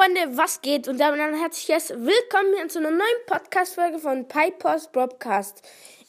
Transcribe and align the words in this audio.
Freunde, 0.00 0.34
was 0.34 0.62
geht? 0.62 0.88
Und 0.88 0.98
damit 0.98 1.20
ein 1.20 1.34
herzliches 1.34 1.90
Willkommen 1.90 2.70
zu 2.70 2.78
einer 2.78 2.90
neuen 2.90 3.26
Podcast-Folge 3.26 3.98
von 3.98 4.26
Pipers 4.26 4.90
Broadcast. 4.90 5.60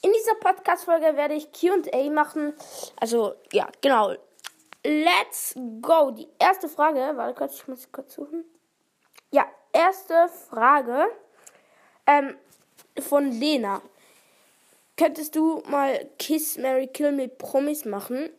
In 0.01 0.13
dieser 0.13 0.35
Podcast-Folge 0.35 1.17
werde 1.17 1.33
ich 1.33 1.51
QA 1.51 2.09
machen. 2.09 2.53
Also, 3.01 3.35
ja, 3.51 3.67
genau. 3.81 4.15
Let's 4.85 5.55
go. 5.81 6.11
Die 6.11 6.29
erste 6.39 6.69
Frage, 6.69 6.99
warte 7.17 7.33
kurz, 7.33 7.55
ich 7.55 7.67
muss 7.67 7.91
kurz 7.91 8.13
suchen. 8.13 8.45
Ja, 9.31 9.45
erste 9.73 10.29
Frage 10.49 11.07
ähm, 12.07 12.37
von 12.97 13.29
Lena. 13.29 13.81
Könntest 14.95 15.35
du 15.35 15.63
mal 15.67 16.09
Kiss, 16.17 16.57
Mary 16.57 16.87
Kill 16.87 17.11
mit 17.11 17.37
Promis 17.37 17.83
machen? 17.83 18.29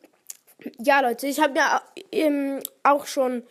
Ja, 0.78 1.00
Leute, 1.00 1.26
ich 1.26 1.40
habe 1.40 1.58
ja 1.58 1.82
ähm, 2.10 2.60
auch 2.84 3.04
schon 3.04 3.46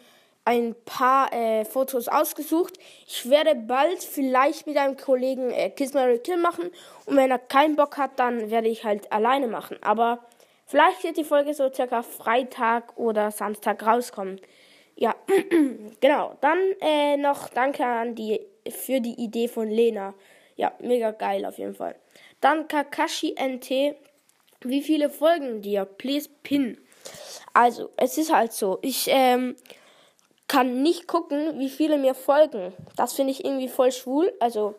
ein 0.45 0.76
paar 0.86 1.31
äh, 1.34 1.66
Fotos 1.66 2.08
ausgesucht. 2.08 2.73
Ich 3.08 3.30
werde 3.30 3.55
bald 3.55 4.04
vielleicht 4.04 4.66
mit 4.66 4.77
einem 4.77 4.98
Kollegen 4.98 5.52
äh, 5.52 5.70
Kiss 5.70 5.94
Mary 5.94 6.20
Kill 6.20 6.38
machen 6.38 6.72
und 7.05 7.16
wenn 7.16 7.30
er 7.30 7.40
keinen 7.40 7.76
Bock 7.76 7.98
hat, 7.98 8.20
dann 8.20 8.49
werde 8.49 8.68
ich 8.68 8.84
halt 8.84 9.12
alleine 9.12 9.48
machen. 9.48 9.77
Aber 9.82 10.26
vielleicht 10.66 11.04
wird 11.04 11.18
die 11.18 11.23
Folge 11.23 11.54
so 11.54 11.72
circa 11.72 12.02
Freitag 12.02 12.98
oder 12.98 13.32
Samstag 13.32 13.85
rauskommen. 13.85 14.41
Ja, 14.96 15.16
genau. 16.02 16.38
Dann 16.41 16.58
äh, 16.82 17.18
noch 17.18 17.49
danke 17.49 17.85
an 17.85 18.16
die 18.16 18.41
für 18.70 18.99
die 18.99 19.20
Idee 19.21 19.48
von 19.48 19.70
Lena. 19.70 20.13
Ja, 20.55 20.73
mega 20.80 21.12
geil 21.12 21.46
auf 21.46 21.58
jeden 21.58 21.76
Fall. 21.76 21.96
Dann 22.40 22.68
Kakashi 22.68 23.35
NT. 23.40 23.96
Wie 24.63 24.82
viele 24.84 25.10
folgen 25.10 25.62
dir? 25.62 25.85
Please 25.85 26.30
pin. 26.43 26.77
Also, 27.54 27.90
es 27.98 28.18
ist 28.18 28.32
halt 28.32 28.54
so. 28.54 28.77
Ich 28.84 29.08
ähm, 29.10 29.55
kann 30.52 30.82
nicht 30.84 31.07
gucken, 31.07 31.60
wie 31.60 31.70
viele 31.70 31.98
mir 31.98 32.13
folgen. 32.13 32.74
Das 32.98 33.13
finde 33.13 33.32
ich 33.32 33.46
irgendwie 33.46 33.70
voll 33.70 33.94
schwul. 33.94 34.34
Also 34.41 34.76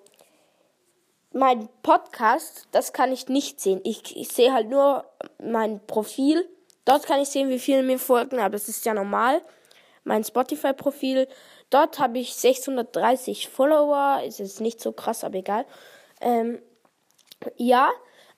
mein 1.32 1.70
Podcast, 1.82 2.68
das 2.72 2.92
kann 2.92 3.10
ich 3.10 3.28
nicht 3.28 3.58
sehen. 3.58 3.80
Ich, 3.82 4.14
ich 4.14 4.28
sehe 4.28 4.52
halt 4.52 4.68
nur 4.68 5.06
mein 5.42 5.80
Profil. 5.86 6.46
Dort 6.84 7.06
kann 7.06 7.22
ich 7.22 7.30
sehen, 7.30 7.48
wie 7.48 7.58
viele 7.58 7.82
mir 7.82 7.98
folgen, 7.98 8.38
aber 8.38 8.50
das 8.50 8.68
ist 8.68 8.84
ja 8.84 8.92
normal. 8.92 9.40
Mein 10.04 10.22
Spotify-Profil, 10.24 11.26
dort 11.70 11.98
habe 11.98 12.18
ich 12.18 12.34
630 12.34 13.48
Follower. 13.48 14.20
Ist 14.26 14.40
jetzt 14.40 14.60
nicht 14.60 14.78
so 14.78 14.92
krass, 14.92 15.24
aber 15.24 15.38
egal. 15.38 15.64
Ähm, 16.20 16.60
ja, 17.56 17.88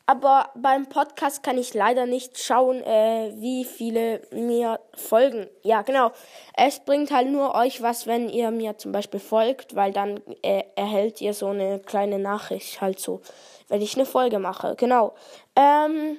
aber 0.07 0.51
beim 0.55 0.87
Podcast 0.87 1.43
kann 1.43 1.57
ich 1.57 1.73
leider 1.73 2.05
nicht 2.05 2.39
schauen, 2.39 2.83
äh, 2.83 3.33
wie 3.37 3.65
viele 3.65 4.21
mir 4.31 4.81
folgen. 4.95 5.49
Ja, 5.63 5.83
genau. 5.83 6.13
Es 6.57 6.81
bringt 6.81 7.11
halt 7.11 7.29
nur 7.29 7.55
euch 7.55 7.81
was, 7.81 8.07
wenn 8.07 8.29
ihr 8.29 8.51
mir 8.51 8.77
zum 8.77 8.93
Beispiel 8.93 9.21
folgt, 9.21 9.75
weil 9.75 9.93
dann 9.93 10.21
äh, 10.43 10.65
erhält 10.77 11.23
ihr 11.23 11.33
so 11.33 11.49
eine 11.49 11.81
kleine 11.81 12.19
Nachricht 12.19 12.83
halt 12.83 13.01
so, 13.01 13.23
wenn 13.69 13.81
ich 13.81 13.95
eine 13.95 14.05
Folge 14.05 14.39
mache. 14.39 14.75
Genau. 14.77 15.15
Ähm, 15.57 16.19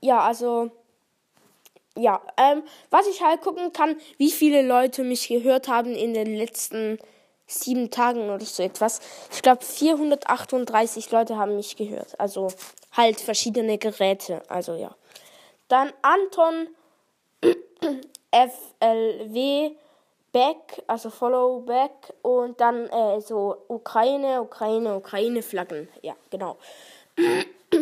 ja, 0.00 0.20
also 0.20 0.70
ja, 1.96 2.20
ähm, 2.36 2.62
was 2.90 3.06
ich 3.08 3.22
halt 3.22 3.42
gucken 3.42 3.72
kann, 3.72 3.96
wie 4.18 4.30
viele 4.30 4.62
Leute 4.62 5.02
mich 5.04 5.28
gehört 5.28 5.68
haben 5.68 5.94
in 5.94 6.14
den 6.14 6.34
letzten 6.34 6.98
sieben 7.48 7.90
Tagen 7.90 8.30
oder 8.30 8.44
so 8.44 8.62
etwas. 8.62 9.00
Ich 9.32 9.42
glaube, 9.42 9.64
438 9.64 11.10
Leute 11.10 11.36
haben 11.36 11.56
mich 11.56 11.76
gehört. 11.76 12.18
Also 12.20 12.48
halt 12.92 13.20
verschiedene 13.20 13.78
Geräte. 13.78 14.42
Also 14.48 14.74
ja. 14.74 14.94
Dann 15.66 15.92
Anton 16.02 16.68
FLW 18.30 19.72
Back, 20.30 20.82
also 20.86 21.08
Follow 21.08 21.60
Back 21.60 22.14
und 22.20 22.60
dann 22.60 22.86
äh, 22.90 23.20
so 23.22 23.64
Ukraine, 23.68 24.42
Ukraine, 24.42 24.94
Ukraine 24.96 25.42
Flaggen. 25.42 25.88
Ja, 26.02 26.14
genau. 26.28 26.58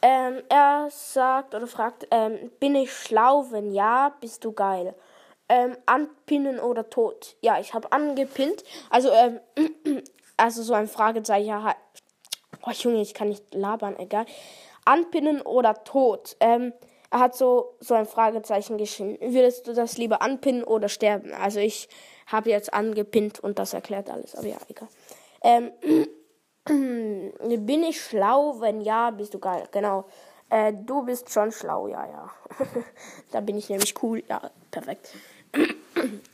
ähm, 0.00 0.42
er 0.48 0.88
sagt 0.90 1.56
oder 1.56 1.66
fragt, 1.66 2.06
ähm, 2.12 2.52
bin 2.60 2.76
ich 2.76 2.92
schlau? 2.92 3.46
Wenn 3.50 3.72
ja, 3.72 4.14
bist 4.20 4.44
du 4.44 4.52
geil 4.52 4.94
ähm, 5.52 5.76
anpinnen 5.84 6.58
oder 6.58 6.88
tot. 6.88 7.36
Ja, 7.42 7.60
ich 7.60 7.74
habe 7.74 7.92
angepinnt. 7.92 8.64
Also, 8.88 9.10
ähm, 9.10 9.38
also 10.38 10.62
so 10.62 10.72
ein 10.72 10.88
Fragezeichen. 10.88 11.52
Oh, 12.64 12.70
Junge, 12.70 13.02
ich 13.02 13.12
kann 13.12 13.28
nicht 13.28 13.52
labern, 13.52 13.98
egal. 13.98 14.24
Anpinnen 14.86 15.42
oder 15.42 15.84
tot. 15.84 16.36
Ähm, 16.40 16.72
er 17.10 17.18
hat 17.18 17.36
so, 17.36 17.76
so 17.80 17.92
ein 17.92 18.06
Fragezeichen 18.06 18.78
geschrieben. 18.78 19.18
Würdest 19.20 19.66
du 19.66 19.74
das 19.74 19.98
lieber 19.98 20.22
anpinnen 20.22 20.64
oder 20.64 20.88
sterben? 20.88 21.34
Also 21.34 21.60
ich 21.60 21.90
habe 22.26 22.48
jetzt 22.48 22.72
angepinnt 22.72 23.38
und 23.40 23.58
das 23.58 23.74
erklärt 23.74 24.08
alles. 24.08 24.34
Aber 24.34 24.46
ja, 24.46 24.56
egal. 24.68 24.88
Ähm, 25.42 25.70
bin 27.66 27.82
ich 27.82 28.00
schlau? 28.00 28.58
Wenn 28.60 28.80
ja, 28.80 29.10
bist 29.10 29.34
du 29.34 29.38
geil. 29.38 29.64
Genau. 29.70 30.06
Äh, 30.48 30.72
du 30.72 31.04
bist 31.04 31.30
schon 31.30 31.52
schlau, 31.52 31.88
ja, 31.88 32.06
ja. 32.06 32.30
da 33.32 33.40
bin 33.40 33.58
ich 33.58 33.68
nämlich 33.68 33.94
cool. 34.02 34.22
Ja, 34.28 34.50
perfekt. 34.70 35.14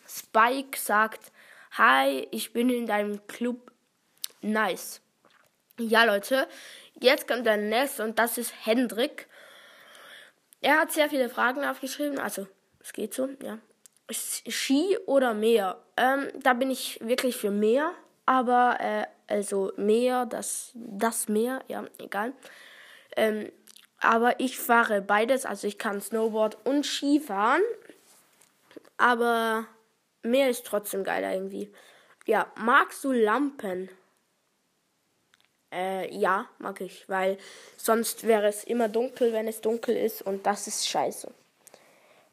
Spike 0.09 0.79
sagt, 0.79 1.33
hi, 1.73 2.27
ich 2.31 2.53
bin 2.53 2.71
in 2.71 2.87
deinem 2.87 3.27
Club. 3.27 3.73
Nice. 4.41 5.01
Ja, 5.79 6.05
Leute, 6.05 6.49
jetzt 7.01 7.29
kommt 7.29 7.47
der 7.47 7.57
nächste 7.57 8.05
und 8.05 8.19
das 8.19 8.39
ist 8.39 8.53
Hendrik. 8.65 9.29
Er 10.61 10.81
hat 10.81 10.93
sehr 10.93 11.09
viele 11.09 11.29
Fragen 11.29 11.65
aufgeschrieben, 11.65 12.19
also 12.19 12.47
es 12.81 12.93
geht 12.93 13.15
so, 13.15 13.29
ja. 13.43 13.59
Ski 14.11 14.97
oder 15.07 15.35
Meer? 15.35 15.79
Ähm, 15.97 16.29
da 16.43 16.55
bin 16.55 16.71
ich 16.71 16.99
wirklich 17.03 17.37
für 17.37 17.51
Meer, 17.51 17.93
aber 18.25 18.79
äh, 18.81 19.05
also 19.27 19.73
Meer, 19.77 20.25
das, 20.27 20.73
das 20.75 21.29
Meer, 21.29 21.63
ja, 21.69 21.85
egal. 21.99 22.33
Ähm, 23.17 23.53
aber 24.01 24.41
ich 24.41 24.59
fahre 24.59 25.03
beides, 25.03 25.45
also 25.45 25.67
ich 25.67 25.77
kann 25.77 26.01
Snowboard 26.01 26.67
und 26.67 26.87
Ski 26.87 27.21
fahren 27.21 27.63
aber 28.99 29.67
Meer 30.23 30.51
ist 30.51 30.67
trotzdem 30.67 31.05
geil 31.05 31.23
irgendwie. 31.23 31.73
Ja, 32.27 32.53
magst 32.57 33.03
du 33.05 33.13
Lampen? 33.13 33.89
Äh, 35.73 36.15
ja, 36.15 36.47
mag 36.59 36.81
ich, 36.81 37.09
weil 37.09 37.39
sonst 37.77 38.27
wäre 38.27 38.47
es 38.47 38.65
immer 38.65 38.89
dunkel, 38.89 39.33
wenn 39.33 39.49
es 39.49 39.61
dunkel 39.61 39.97
ist 39.97 40.23
und 40.23 40.47
das 40.47 40.67
ist 40.67 40.89
scheiße. 40.89 41.31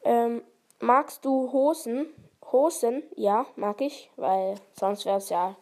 Ähm, 0.04 0.42
magst 0.80 1.24
du 1.24 1.52
Hosen? 1.52 2.06
Hosen, 2.50 3.02
ja, 3.16 3.46
mag 3.56 3.80
ich, 3.80 4.10
weil 4.16 4.54
sonst 4.78 5.04
wäre 5.04 5.18
es 5.18 5.28
ja. 5.28 5.56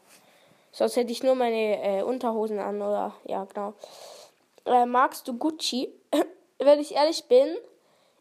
Sonst 0.70 0.96
hätte 0.96 1.12
ich 1.12 1.22
nur 1.22 1.34
meine 1.34 1.82
äh, 1.82 2.02
Unterhosen 2.02 2.58
an 2.58 2.82
oder 2.82 3.14
ja, 3.24 3.44
genau. 3.44 3.74
Äh, 4.66 4.86
magst 4.86 5.26
du 5.28 5.36
Gucci? 5.36 5.92
wenn 6.58 6.80
ich 6.80 6.94
ehrlich 6.94 7.24
bin, 7.24 7.56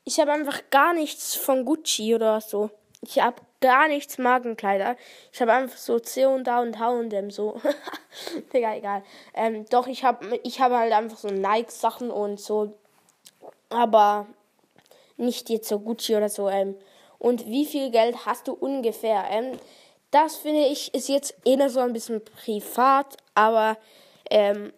ich 0.05 0.19
habe 0.19 0.31
einfach 0.31 0.61
gar 0.69 0.93
nichts 0.93 1.35
von 1.35 1.65
Gucci 1.65 2.13
oder 2.13 2.41
so. 2.41 2.69
Ich 3.01 3.19
habe 3.19 3.41
gar 3.59 3.87
nichts 3.87 4.17
Magenkleider. 4.17 4.95
Ich 5.31 5.41
habe 5.41 5.53
einfach 5.53 5.77
so 5.77 5.99
C 5.99 6.25
und 6.25 6.45
da 6.45 6.61
und 6.61 6.79
H 6.79 6.89
und 6.89 7.13
M 7.13 7.31
so. 7.31 7.61
Digga, 8.53 8.75
egal. 8.75 9.03
Ähm, 9.33 9.65
doch, 9.69 9.87
ich 9.87 10.03
habe 10.03 10.39
ich 10.43 10.59
hab 10.61 10.71
halt 10.71 10.91
einfach 10.93 11.17
so 11.17 11.29
Nike-Sachen 11.29 12.11
und 12.11 12.39
so. 12.39 12.73
Aber 13.69 14.27
nicht 15.17 15.49
jetzt 15.49 15.69
so 15.69 15.79
Gucci 15.79 16.15
oder 16.15 16.29
so. 16.29 16.49
Ähm. 16.49 16.75
Und 17.19 17.45
wie 17.45 17.65
viel 17.65 17.89
Geld 17.89 18.25
hast 18.25 18.47
du 18.47 18.53
ungefähr? 18.53 19.25
Ähm, 19.29 19.57
das 20.11 20.35
finde 20.35 20.65
ich 20.67 20.93
ist 20.93 21.09
jetzt 21.09 21.35
eher 21.45 21.69
so 21.69 21.79
ein 21.79 21.94
bisschen 21.94 22.23
privat, 22.23 23.17
aber 23.33 23.77
ähm, 24.29 24.73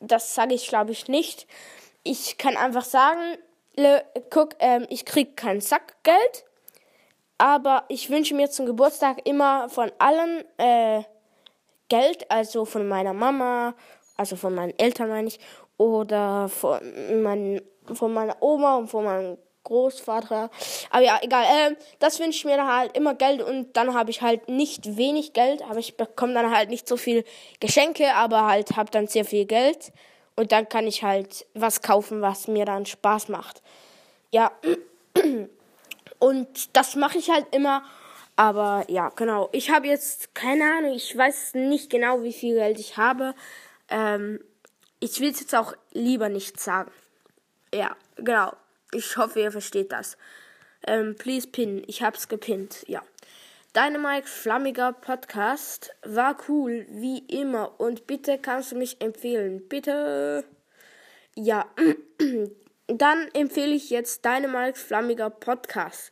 das 0.00 0.34
sage 0.34 0.54
ich 0.54 0.68
glaube 0.68 0.92
ich 0.92 1.08
nicht. 1.08 1.46
Ich 2.02 2.38
kann 2.38 2.56
einfach 2.56 2.84
sagen, 2.84 3.38
guck, 4.30 4.54
ähm, 4.58 4.86
ich 4.88 5.04
krieg 5.04 5.36
kein 5.36 5.60
Sackgeld, 5.60 6.44
aber 7.38 7.84
ich 7.88 8.10
wünsche 8.10 8.34
mir 8.34 8.50
zum 8.50 8.66
Geburtstag 8.66 9.26
immer 9.26 9.68
von 9.68 9.90
allen 9.98 10.44
äh, 10.58 11.02
Geld, 11.88 12.30
also 12.30 12.64
von 12.64 12.86
meiner 12.86 13.12
Mama, 13.12 13.74
also 14.16 14.36
von 14.36 14.54
meinen 14.54 14.78
Eltern 14.78 15.08
meine 15.08 15.28
ich, 15.28 15.40
oder 15.76 16.48
von, 16.48 16.80
mein, 17.22 17.62
von 17.94 18.12
meiner 18.12 18.36
Oma 18.40 18.76
und 18.76 18.88
von 18.88 19.04
meinem 19.04 19.38
Großvater. 19.64 20.50
Aber 20.90 21.04
ja, 21.04 21.18
egal. 21.22 21.44
Äh, 21.44 21.76
das 21.98 22.18
wünsche 22.18 22.38
ich 22.38 22.44
mir 22.44 22.56
dann 22.56 22.72
halt 22.72 22.96
immer 22.96 23.14
Geld 23.14 23.42
und 23.42 23.76
dann 23.76 23.94
habe 23.94 24.10
ich 24.10 24.22
halt 24.22 24.48
nicht 24.48 24.96
wenig 24.96 25.32
Geld, 25.32 25.62
aber 25.62 25.78
ich 25.78 25.96
bekomme 25.96 26.34
dann 26.34 26.54
halt 26.54 26.70
nicht 26.70 26.88
so 26.88 26.96
viel 26.96 27.24
Geschenke, 27.60 28.14
aber 28.14 28.46
halt 28.46 28.76
habe 28.76 28.90
dann 28.90 29.06
sehr 29.06 29.24
viel 29.24 29.44
Geld. 29.44 29.92
Und 30.40 30.52
dann 30.52 30.70
kann 30.70 30.86
ich 30.86 31.02
halt 31.02 31.44
was 31.52 31.82
kaufen, 31.82 32.22
was 32.22 32.48
mir 32.48 32.64
dann 32.64 32.86
Spaß 32.86 33.28
macht. 33.28 33.60
Ja. 34.30 34.50
Und 36.18 36.74
das 36.74 36.96
mache 36.96 37.18
ich 37.18 37.28
halt 37.28 37.54
immer. 37.54 37.84
Aber 38.36 38.86
ja, 38.88 39.10
genau. 39.10 39.50
Ich 39.52 39.68
habe 39.68 39.88
jetzt 39.88 40.34
keine 40.34 40.64
Ahnung. 40.64 40.94
Ich 40.94 41.14
weiß 41.14 41.52
nicht 41.56 41.90
genau, 41.90 42.22
wie 42.22 42.32
viel 42.32 42.54
Geld 42.54 42.78
ich 42.78 42.96
habe. 42.96 43.34
Ähm, 43.90 44.42
ich 44.98 45.20
will 45.20 45.30
es 45.30 45.40
jetzt 45.40 45.54
auch 45.54 45.74
lieber 45.92 46.30
nicht 46.30 46.58
sagen. 46.58 46.90
Ja, 47.74 47.94
genau. 48.16 48.54
Ich 48.92 49.18
hoffe, 49.18 49.40
ihr 49.40 49.52
versteht 49.52 49.92
das. 49.92 50.16
Ähm, 50.86 51.16
please 51.18 51.48
pin. 51.48 51.84
Ich 51.86 52.02
hab's 52.02 52.28
gepinnt. 52.28 52.82
Ja. 52.88 53.02
Dynamite 53.76 54.26
Flammiger 54.26 54.92
Podcast 54.92 55.94
war 56.02 56.36
cool, 56.48 56.86
wie 56.90 57.18
immer. 57.28 57.78
Und 57.78 58.08
bitte 58.08 58.36
kannst 58.36 58.72
du 58.72 58.76
mich 58.76 59.00
empfehlen. 59.00 59.68
Bitte. 59.68 60.44
Ja. 61.36 61.66
Dann 62.88 63.28
empfehle 63.32 63.72
ich 63.72 63.90
jetzt 63.90 64.24
Dynamite 64.24 64.76
Flammiger 64.76 65.30
Podcast. 65.30 66.10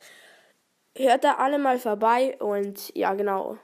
Hört 0.96 1.24
da 1.24 1.34
alle 1.34 1.58
mal 1.58 1.80
vorbei 1.80 2.36
und 2.38 2.94
ja, 2.94 3.14
genau. 3.14 3.58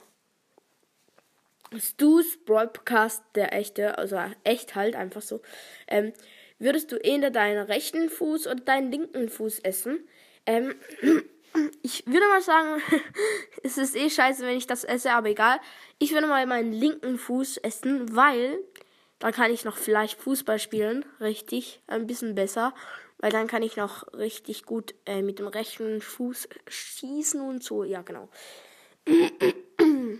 Stu's 1.77 2.37
Broadcast, 2.45 3.23
der 3.35 3.53
echte, 3.53 3.97
also 3.97 4.19
echt 4.43 4.75
halt, 4.75 4.97
einfach 4.97 5.21
so. 5.21 5.41
Ähm, 5.87 6.11
würdest 6.59 6.91
du 6.91 6.97
eher 6.97 7.29
deinen 7.29 7.65
rechten 7.65 8.09
Fuß 8.09 8.47
oder 8.47 8.55
deinen 8.55 8.91
linken 8.91 9.29
Fuß 9.29 9.59
essen? 9.59 10.05
Ähm, 10.45 10.75
ich 12.05 12.13
würde 12.13 12.27
mal 12.27 12.41
sagen, 12.41 12.81
es 13.63 13.77
ist 13.77 13.95
eh 13.95 14.09
scheiße, 14.09 14.45
wenn 14.45 14.57
ich 14.57 14.67
das 14.67 14.83
esse, 14.83 15.11
aber 15.11 15.29
egal. 15.29 15.59
Ich 15.97 16.13
würde 16.13 16.27
mal 16.27 16.45
meinen 16.45 16.71
linken 16.71 17.17
Fuß 17.17 17.57
essen, 17.57 18.15
weil 18.15 18.59
dann 19.19 19.31
kann 19.31 19.51
ich 19.51 19.65
noch 19.65 19.77
vielleicht 19.77 20.19
Fußball 20.19 20.59
spielen, 20.59 21.05
richtig, 21.19 21.81
ein 21.87 22.05
bisschen 22.05 22.35
besser, 22.35 22.73
weil 23.17 23.31
dann 23.31 23.47
kann 23.47 23.63
ich 23.63 23.75
noch 23.77 24.13
richtig 24.13 24.65
gut 24.65 24.93
äh, 25.05 25.21
mit 25.21 25.39
dem 25.39 25.47
rechten 25.47 26.01
Fuß 26.01 26.49
schießen 26.67 27.41
und 27.41 27.63
so, 27.63 27.83
ja 27.83 28.01
genau. 28.01 28.29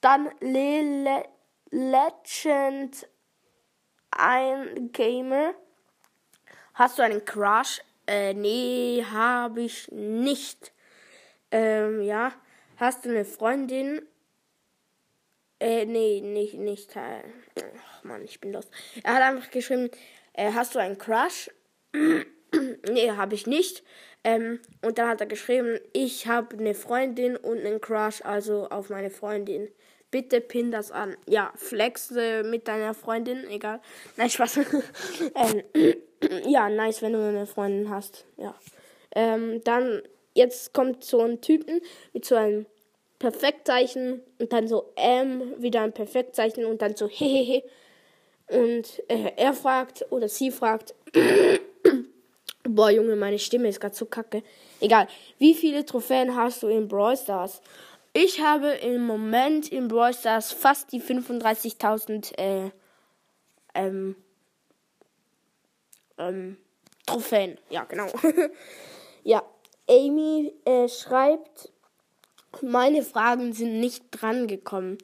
dann 0.00 0.30
Le 0.40 1.24
Legend 1.70 3.08
ein 4.10 4.92
Gamer. 4.92 5.54
Hast 6.74 6.98
du 6.98 7.02
einen 7.02 7.24
Crush? 7.24 7.80
Äh, 8.06 8.34
nee, 8.34 9.04
habe 9.10 9.62
ich 9.62 9.90
nicht. 9.90 10.72
Ähm, 11.50 12.02
ja. 12.02 12.32
Hast 12.76 13.04
du 13.04 13.10
eine 13.10 13.24
Freundin? 13.24 14.02
Äh, 15.60 15.86
nee, 15.86 16.20
nicht, 16.20 16.54
nicht. 16.54 16.96
Äh, 16.96 17.22
ach 17.88 18.04
Mann, 18.04 18.24
ich 18.24 18.40
bin 18.40 18.52
los. 18.52 18.66
Er 19.02 19.14
hat 19.14 19.22
einfach 19.22 19.50
geschrieben, 19.50 19.90
äh, 20.32 20.52
hast 20.52 20.74
du 20.74 20.78
einen 20.78 20.98
Crush? 20.98 21.50
nee, 21.92 23.10
habe 23.10 23.34
ich 23.34 23.46
nicht. 23.46 23.84
Ähm, 24.24 24.60
und 24.82 24.98
dann 24.98 25.08
hat 25.08 25.20
er 25.20 25.26
geschrieben, 25.26 25.78
ich 25.92 26.26
habe 26.26 26.56
eine 26.56 26.74
Freundin 26.74 27.36
und 27.36 27.58
einen 27.58 27.80
Crush, 27.80 28.22
also 28.22 28.68
auf 28.68 28.90
meine 28.90 29.10
Freundin. 29.10 29.68
Bitte 30.10 30.40
pin 30.40 30.70
das 30.70 30.90
an. 30.90 31.16
Ja, 31.26 31.52
flex 31.56 32.10
äh, 32.10 32.42
mit 32.42 32.68
deiner 32.68 32.94
Freundin, 32.94 33.48
egal. 33.48 33.80
Nein, 34.16 34.30
Spaß. 34.30 34.58
ähm, 35.34 35.62
ja, 36.46 36.68
nice, 36.68 37.02
wenn 37.02 37.12
du 37.12 37.26
eine 37.26 37.46
Freundin 37.46 37.90
hast. 37.90 38.24
Ja. 38.36 38.54
Ähm, 39.14 39.62
dann, 39.64 40.02
jetzt 40.34 40.72
kommt 40.74 41.04
so 41.04 41.20
ein 41.20 41.40
Typen 41.40 41.80
mit 42.12 42.24
so 42.24 42.34
einem 42.34 42.66
Perfektzeichen 43.18 44.20
und 44.38 44.52
dann 44.52 44.68
so 44.68 44.92
M, 44.96 45.54
wieder 45.58 45.82
ein 45.82 45.92
Perfektzeichen 45.92 46.64
und 46.64 46.82
dann 46.82 46.96
so 46.96 47.08
Hehehe. 47.10 47.62
Und 48.48 49.02
äh, 49.08 49.32
er 49.36 49.54
fragt 49.54 50.04
oder 50.10 50.28
sie 50.28 50.50
fragt, 50.50 50.94
boah 52.68 52.90
Junge, 52.90 53.16
meine 53.16 53.38
Stimme 53.38 53.68
ist 53.68 53.80
gerade 53.80 53.94
so 53.94 54.04
kacke. 54.04 54.42
Egal, 54.80 55.08
wie 55.38 55.54
viele 55.54 55.86
Trophäen 55.86 56.36
hast 56.36 56.62
du 56.62 56.68
in 56.68 56.88
Brawl 56.88 57.16
Stars? 57.16 57.62
Ich 58.12 58.40
habe 58.40 58.68
im 58.68 59.06
Moment 59.06 59.72
in 59.72 59.88
Brawl 59.88 60.14
Stars 60.14 60.52
fast 60.52 60.92
die 60.92 61.00
35.000 61.00 62.38
äh, 62.38 62.70
ähm, 63.74 64.16
ähm, 66.18 66.56
Trophäen. 67.06 67.58
Ja, 67.70 67.84
genau. 67.84 68.06
ja, 69.24 69.42
Amy 69.88 70.52
äh, 70.64 70.88
schreibt, 70.88 71.72
meine 72.62 73.02
Fragen 73.02 73.52
sind 73.52 73.80
nicht 73.80 74.04
drangekommen. 74.10 74.98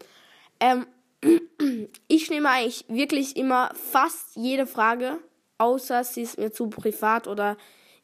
Ähm, 0.61 0.87
ich 2.09 2.31
nehme 2.31 2.49
eigentlich 2.49 2.85
wirklich 2.89 3.37
immer 3.37 3.71
fast 3.75 4.37
jede 4.37 4.67
Frage, 4.67 5.19
außer 5.59 6.05
sie 6.05 6.23
ist 6.23 6.39
mir 6.39 6.53
zu 6.53 6.69
privat 6.69 7.27
oder 7.27 7.57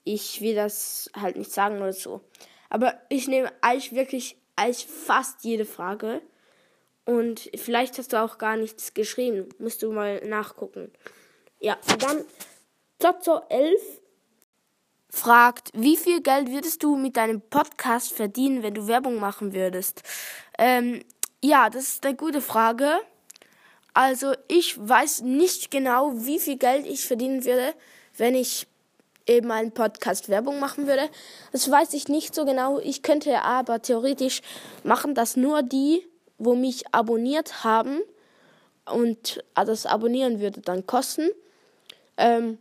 ich 0.04 0.40
will 0.40 0.54
das 0.54 1.10
halt 1.16 1.36
nicht 1.36 1.50
sagen 1.50 1.78
oder 1.78 1.92
so. 1.92 2.20
Aber 2.68 2.94
ich 3.08 3.28
nehme 3.28 3.50
eigentlich 3.60 3.94
wirklich 3.94 4.36
eigentlich 4.56 4.86
fast 4.86 5.44
jede 5.44 5.64
Frage. 5.64 6.22
Und 7.04 7.50
vielleicht 7.54 7.98
hast 7.98 8.12
du 8.12 8.22
auch 8.22 8.38
gar 8.38 8.56
nichts 8.56 8.94
geschrieben. 8.94 9.48
Musst 9.58 9.82
du 9.82 9.92
mal 9.92 10.20
nachgucken. 10.26 10.90
Ja, 11.60 11.78
dann 12.00 12.24
Zozo 12.98 13.42
11 13.48 13.80
fragt, 15.10 15.70
wie 15.74 15.96
viel 15.96 16.22
Geld 16.22 16.50
würdest 16.50 16.82
du 16.82 16.96
mit 16.96 17.16
deinem 17.16 17.40
Podcast 17.40 18.12
verdienen, 18.12 18.62
wenn 18.62 18.74
du 18.74 18.86
Werbung 18.86 19.18
machen 19.18 19.52
würdest? 19.52 20.02
Ähm, 20.58 21.04
ja, 21.42 21.68
das 21.70 21.84
ist 21.84 22.06
eine 22.06 22.16
gute 22.16 22.40
Frage. 22.40 22.90
Also 23.92 24.34
ich 24.48 24.76
weiß 24.78 25.22
nicht 25.22 25.70
genau, 25.70 26.12
wie 26.14 26.38
viel 26.38 26.56
Geld 26.56 26.86
ich 26.86 27.06
verdienen 27.06 27.44
würde, 27.44 27.74
wenn 28.16 28.34
ich 28.34 28.66
eben 29.26 29.50
einen 29.50 29.72
Podcast 29.72 30.28
Werbung 30.28 30.58
machen 30.58 30.86
würde. 30.86 31.08
Das 31.52 31.70
weiß 31.70 31.94
ich 31.94 32.08
nicht 32.08 32.34
so 32.34 32.44
genau. 32.44 32.78
Ich 32.78 33.02
könnte 33.02 33.42
aber 33.42 33.82
theoretisch 33.82 34.40
machen, 34.84 35.14
dass 35.14 35.36
nur 35.36 35.62
die, 35.62 36.06
wo 36.38 36.54
mich 36.54 36.84
abonniert 36.92 37.64
haben 37.64 38.00
und 38.84 39.42
das 39.54 39.86
Abonnieren 39.86 40.40
würde 40.40 40.60
dann 40.60 40.86
kosten. 40.86 41.28
Ähm, 42.16 42.58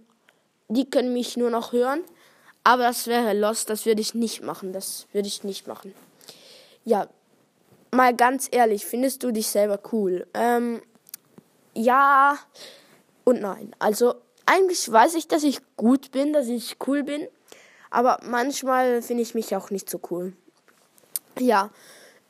die 0.68 0.90
können 0.90 1.14
mich 1.14 1.38
nur 1.38 1.50
noch 1.50 1.72
hören. 1.72 2.02
Aber 2.64 2.84
das 2.84 3.08
wäre 3.08 3.34
Lost, 3.34 3.70
das 3.70 3.86
würde 3.86 4.02
ich 4.02 4.14
nicht 4.16 4.42
machen. 4.42 4.74
Das 4.74 5.08
würde 5.14 5.28
ich 5.28 5.44
nicht 5.44 5.68
machen. 5.68 5.94
Ja, 6.84 7.08
mal 7.92 8.16
ganz 8.16 8.48
ehrlich, 8.52 8.86
findest 8.86 9.24
du 9.24 9.32
dich 9.32 9.48
selber 9.48 9.80
cool? 9.92 10.28
Ähm, 10.34 10.82
ja 11.74 12.38
und 13.24 13.42
nein. 13.42 13.76
Also 13.80 14.16
eigentlich 14.46 14.92
weiß 14.92 15.16
ich, 15.16 15.28
dass 15.28 15.44
ich 15.44 15.60
gut 15.78 16.12
bin, 16.12 16.34
dass 16.34 16.48
ich 16.48 16.78
cool 16.88 17.04
bin. 17.04 17.28
Aber 17.92 18.20
manchmal 18.24 19.02
finde 19.02 19.24
ich 19.24 19.36
mich 19.36 19.56
auch 19.56 19.70
nicht 19.70 19.90
so 19.90 20.00
cool. 20.10 20.34
Ja, 21.40 21.70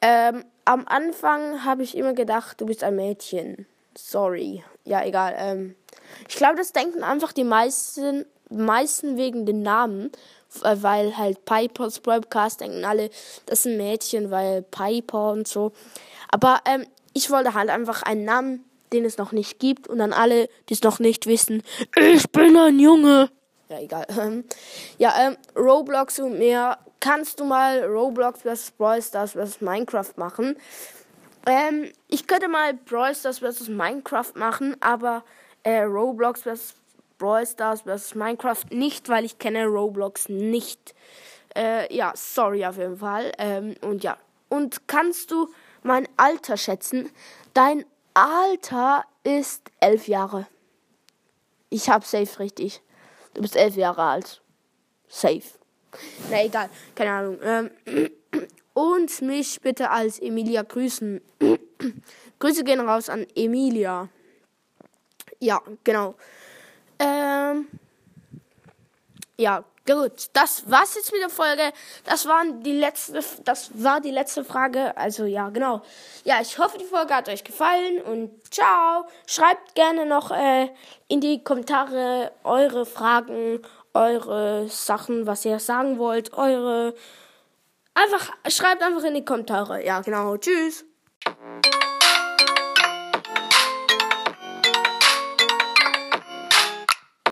ähm, 0.02 0.46
am 0.66 0.88
Anfang 0.88 1.64
habe 1.64 1.84
ich 1.84 1.96
immer 1.96 2.14
gedacht, 2.14 2.59
du 2.59 2.66
bist 2.66 2.83
ein 2.83 2.95
Mädchen. 2.95 3.66
Sorry. 3.98 4.64
Ja, 4.83 5.04
egal. 5.04 5.36
Ähm, 5.38 5.76
ich 6.28 6.36
glaube, 6.36 6.57
das 6.57 6.74
denken 6.74 7.04
einfach 7.04 7.31
die 7.31 7.44
meisten, 7.44 8.26
meisten 8.57 9.18
wegen 9.18 9.45
den 9.45 9.62
Namen, 9.62 10.12
weil 10.62 11.18
halt 11.18 11.45
Piper's 11.45 12.00
Broadcast 12.00 12.62
denken 12.62 12.85
alle, 12.85 13.09
das 13.45 13.59
ist 13.59 13.66
ein 13.66 13.78
Mädchen, 13.78 14.31
weil 14.31 14.62
Piper 14.62 15.31
und 15.31 15.47
so. 15.47 15.71
Aber 16.30 16.62
ähm, 16.66 16.85
ich 17.14 17.30
wollte 17.31 17.54
halt 17.54 17.69
einfach 17.69 18.04
einen 18.04 18.26
Namen, 18.26 18.66
den 18.94 19.06
es 19.06 19.18
noch 19.18 19.31
nicht 19.31 19.59
gibt 19.59 19.88
und 19.88 20.00
dann 20.00 20.14
alle, 20.14 20.50
die 20.69 20.74
es 20.74 20.83
noch 20.83 21.00
nicht 21.00 21.28
wissen, 21.28 21.64
ich 21.95 22.30
bin 22.31 22.56
ein 22.56 22.80
Junge. 22.80 23.30
Ja, 23.69 23.80
egal. 23.80 24.06
Ähm, 24.09 24.44
ja, 24.97 25.14
ähm, 25.19 25.38
Roblox 25.56 26.19
und 26.19 26.38
mehr. 26.38 26.78
Kannst 27.00 27.40
du 27.40 27.45
mal 27.45 27.83
Roblox 27.83 28.42
vs. 28.42 28.71
Brawl 28.71 29.02
Stars 29.02 29.31
vs. 29.31 29.62
Minecraft 29.62 30.14
machen? 30.18 30.56
Ähm, 31.47 31.92
ich 32.07 32.28
könnte 32.28 32.47
mal 32.47 32.74
Brawl 32.74 33.16
Stars 33.16 33.40
vs. 33.40 33.69
Minecraft 33.69 34.33
machen, 34.35 34.76
aber 34.81 35.24
äh, 35.64 35.81
Roblox 35.81 36.44
vs. 36.44 36.76
Brawl 37.18 37.45
Stars 37.45 37.81
vs. 37.81 38.16
Minecraft 38.16 38.66
nicht, 38.72 39.10
weil 39.10 39.26
ich 39.26 39.40
kenne 39.40 39.66
Roblox 39.66 40.30
nicht. 40.30 40.94
Äh, 41.56 41.94
ja, 41.95 42.14
sorry 42.16 42.66
auf 42.66 42.78
jeden 42.78 42.98
Fall. 42.98 43.31
Ähm, 43.38 43.76
und 43.81 44.04
ja. 44.04 44.18
Und 44.50 44.88
kannst 44.88 45.31
du 45.31 45.50
mein 45.84 46.07
Alter 46.18 46.57
schätzen? 46.57 47.10
Dein 47.54 47.86
Alter 48.14 49.04
ist 49.24 49.69
elf 49.80 50.07
Jahre. 50.07 50.48
Ich 51.69 51.90
hab 51.90 52.06
safe 52.06 52.40
richtig. 52.40 52.81
Du 53.34 53.42
bist 53.42 53.56
elf 53.56 53.76
Jahre 53.76 54.04
alt. 54.04 54.42
Safe. 55.07 55.44
Na 56.30 56.44
egal, 56.44 56.69
keine 56.94 57.12
Ahnung. 57.12 57.40
Ähm, 57.44 57.72
und 58.74 59.22
mich 59.22 59.62
bitte 59.62 59.90
als 59.90 60.19
Emilia 60.19 60.64
grüßen. 60.64 61.22
Grüße 62.40 62.64
gehen 62.64 62.81
raus 62.81 63.10
an 63.10 63.26
Emilia. 63.36 64.10
Ja, 65.40 65.62
genau. 65.84 66.16
Ähm, 66.99 67.68
ja, 69.37 69.64
gut. 69.85 70.30
Das 70.33 70.69
war's 70.69 70.95
jetzt 70.95 71.11
mit 71.11 71.21
der 71.21 71.30
Folge. 71.30 71.73
Das 72.04 72.28
waren 72.28 72.64
die 72.64 72.73
letzte, 72.73 73.19
das 73.44 73.71
war 73.73 74.02
die 74.02 74.11
letzte 74.11 74.44
Frage. 74.44 74.95
Also 74.97 75.25
ja, 75.25 75.49
genau. 75.49 75.81
Ja, 76.23 76.42
ich 76.42 76.57
hoffe, 76.57 76.78
die 76.78 76.85
Folge 76.85 77.14
hat 77.14 77.30
euch 77.30 77.44
gefallen 77.44 78.02
und 78.02 78.54
ciao. 78.54 79.06
Schreibt 79.28 79.75
gerne 79.75 80.06
noch 80.06 80.31
äh, 80.31 80.69
in 81.07 81.21
die 81.21 81.44
Kommentare 81.44 82.31
eure 82.44 82.85
Fragen, 82.85 83.61
eure 83.94 84.68
Sachen, 84.69 85.28
was 85.28 85.45
ihr 85.45 85.59
sagen 85.59 85.97
wollt, 85.99 86.33
eure 86.33 86.94
Einfach, 87.97 88.30
schreibt 88.49 88.83
einfach 88.83 89.04
in 89.06 89.14
die 89.14 89.23
Kommentare. 89.23 89.83
Ja, 89.83 90.02
genau. 90.02 90.35
Tschüss. 90.35 90.83